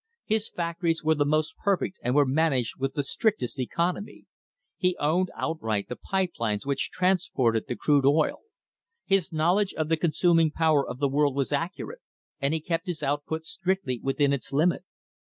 His 0.25 0.49
factories 0.49 1.03
were 1.03 1.13
the 1.13 1.25
most 1.27 1.55
perfect 1.59 1.99
and 2.01 2.15
were 2.15 2.25
managed 2.25 2.79
with 2.79 2.95
the 2.95 3.03
strictest 3.03 3.59
economy. 3.59 4.25
He 4.75 4.97
owned 4.99 5.29
outright 5.37 5.89
the 5.89 5.95
pipe 5.95 6.31
lines 6.39 6.65
which 6.65 6.89
transported 6.89 7.65
the 7.67 7.75
crude 7.75 8.03
oil. 8.07 8.37
His 9.05 9.31
knowledge 9.31 9.75
of 9.75 9.89
the 9.89 9.97
consuming 9.97 10.49
power 10.49 10.89
of 10.89 10.97
the 10.97 11.07
world 11.07 11.35
was 11.35 11.51
accurate, 11.51 12.01
and 12.39 12.51
he 12.51 12.59
kept 12.61 12.87
his 12.87 13.03
output 13.03 13.45
strictly 13.45 13.99
within 14.01 14.33
its 14.33 14.51
limit. 14.51 14.83